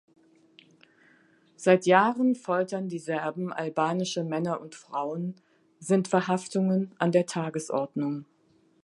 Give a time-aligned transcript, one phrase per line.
[1.57, 5.35] Seit Jahren foltern die Serben albanische Männer und Frauen,
[5.77, 8.25] sind Verhaftungen an der Tagesordnung.